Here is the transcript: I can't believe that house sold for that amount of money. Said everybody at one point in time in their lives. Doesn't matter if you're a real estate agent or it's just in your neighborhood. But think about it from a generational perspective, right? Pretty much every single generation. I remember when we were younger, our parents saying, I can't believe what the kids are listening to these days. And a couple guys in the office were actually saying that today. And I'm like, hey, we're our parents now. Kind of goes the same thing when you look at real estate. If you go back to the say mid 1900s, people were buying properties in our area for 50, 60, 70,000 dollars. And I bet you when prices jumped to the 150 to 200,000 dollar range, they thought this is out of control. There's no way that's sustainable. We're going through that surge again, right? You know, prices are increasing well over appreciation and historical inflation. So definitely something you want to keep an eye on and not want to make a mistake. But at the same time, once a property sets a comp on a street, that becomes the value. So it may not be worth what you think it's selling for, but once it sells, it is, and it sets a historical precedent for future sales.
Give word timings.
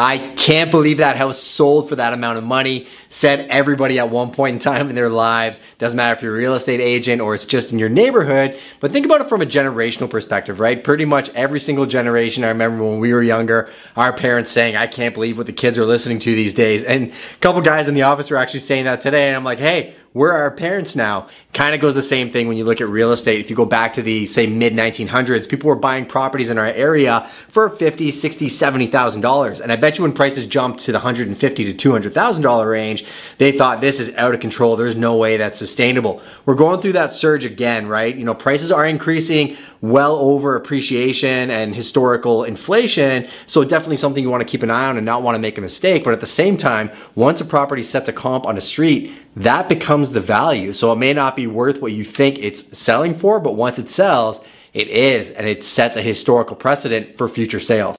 I 0.00 0.18
can't 0.36 0.70
believe 0.70 0.98
that 0.98 1.16
house 1.16 1.40
sold 1.40 1.88
for 1.88 1.96
that 1.96 2.12
amount 2.12 2.38
of 2.38 2.44
money. 2.44 2.86
Said 3.08 3.48
everybody 3.50 3.98
at 3.98 4.10
one 4.10 4.30
point 4.30 4.54
in 4.54 4.60
time 4.60 4.88
in 4.90 4.94
their 4.94 5.08
lives. 5.08 5.60
Doesn't 5.78 5.96
matter 5.96 6.14
if 6.16 6.22
you're 6.22 6.36
a 6.36 6.38
real 6.38 6.54
estate 6.54 6.80
agent 6.80 7.20
or 7.20 7.34
it's 7.34 7.44
just 7.44 7.72
in 7.72 7.80
your 7.80 7.88
neighborhood. 7.88 8.56
But 8.78 8.92
think 8.92 9.04
about 9.04 9.22
it 9.22 9.28
from 9.28 9.42
a 9.42 9.44
generational 9.44 10.08
perspective, 10.08 10.60
right? 10.60 10.84
Pretty 10.84 11.04
much 11.04 11.30
every 11.30 11.58
single 11.58 11.84
generation. 11.84 12.44
I 12.44 12.48
remember 12.48 12.84
when 12.84 13.00
we 13.00 13.12
were 13.12 13.24
younger, 13.24 13.72
our 13.96 14.12
parents 14.12 14.52
saying, 14.52 14.76
I 14.76 14.86
can't 14.86 15.14
believe 15.14 15.36
what 15.36 15.46
the 15.46 15.52
kids 15.52 15.76
are 15.78 15.84
listening 15.84 16.20
to 16.20 16.32
these 16.32 16.54
days. 16.54 16.84
And 16.84 17.10
a 17.10 17.38
couple 17.40 17.60
guys 17.60 17.88
in 17.88 17.94
the 17.94 18.02
office 18.02 18.30
were 18.30 18.36
actually 18.36 18.60
saying 18.60 18.84
that 18.84 19.00
today. 19.00 19.26
And 19.26 19.36
I'm 19.36 19.42
like, 19.42 19.58
hey, 19.58 19.96
we're 20.14 20.32
our 20.32 20.50
parents 20.50 20.96
now. 20.96 21.28
Kind 21.52 21.74
of 21.74 21.80
goes 21.80 21.94
the 21.94 22.02
same 22.02 22.30
thing 22.30 22.48
when 22.48 22.56
you 22.56 22.64
look 22.64 22.80
at 22.80 22.88
real 22.88 23.12
estate. 23.12 23.40
If 23.40 23.50
you 23.50 23.56
go 23.56 23.66
back 23.66 23.92
to 23.94 24.02
the 24.02 24.26
say 24.26 24.46
mid 24.46 24.72
1900s, 24.72 25.48
people 25.48 25.68
were 25.68 25.76
buying 25.76 26.06
properties 26.06 26.50
in 26.50 26.58
our 26.58 26.66
area 26.66 27.28
for 27.48 27.68
50, 27.68 28.10
60, 28.10 28.48
70,000 28.48 29.20
dollars. 29.20 29.60
And 29.60 29.70
I 29.70 29.76
bet 29.76 29.98
you 29.98 30.02
when 30.02 30.12
prices 30.12 30.46
jumped 30.46 30.80
to 30.80 30.92
the 30.92 30.98
150 30.98 31.64
to 31.64 31.72
200,000 31.74 32.42
dollar 32.42 32.68
range, 32.68 33.04
they 33.38 33.52
thought 33.52 33.80
this 33.80 34.00
is 34.00 34.14
out 34.16 34.34
of 34.34 34.40
control. 34.40 34.76
There's 34.76 34.96
no 34.96 35.16
way 35.16 35.36
that's 35.36 35.58
sustainable. 35.58 36.22
We're 36.46 36.54
going 36.54 36.80
through 36.80 36.92
that 36.92 37.12
surge 37.12 37.44
again, 37.44 37.86
right? 37.86 38.14
You 38.14 38.24
know, 38.24 38.34
prices 38.34 38.72
are 38.72 38.86
increasing 38.86 39.56
well 39.80 40.16
over 40.16 40.56
appreciation 40.56 41.50
and 41.50 41.74
historical 41.74 42.44
inflation. 42.44 43.28
So 43.46 43.64
definitely 43.64 43.96
something 43.96 44.22
you 44.22 44.30
want 44.30 44.40
to 44.40 44.50
keep 44.50 44.62
an 44.62 44.70
eye 44.70 44.86
on 44.86 44.96
and 44.96 45.06
not 45.06 45.22
want 45.22 45.36
to 45.36 45.38
make 45.38 45.58
a 45.58 45.60
mistake. 45.60 46.04
But 46.04 46.12
at 46.12 46.20
the 46.20 46.26
same 46.26 46.56
time, 46.56 46.90
once 47.14 47.40
a 47.40 47.44
property 47.44 47.82
sets 47.82 48.08
a 48.08 48.12
comp 48.12 48.46
on 48.46 48.56
a 48.56 48.60
street, 48.60 49.12
that 49.36 49.68
becomes 49.68 50.12
the 50.12 50.20
value. 50.20 50.72
So 50.72 50.92
it 50.92 50.96
may 50.96 51.12
not 51.12 51.36
be 51.36 51.46
worth 51.46 51.80
what 51.80 51.92
you 51.92 52.04
think 52.04 52.38
it's 52.38 52.76
selling 52.76 53.14
for, 53.14 53.40
but 53.40 53.54
once 53.54 53.78
it 53.78 53.88
sells, 53.88 54.40
it 54.74 54.88
is, 54.88 55.30
and 55.30 55.46
it 55.46 55.64
sets 55.64 55.96
a 55.96 56.02
historical 56.02 56.54
precedent 56.54 57.16
for 57.16 57.28
future 57.28 57.60
sales. 57.60 57.96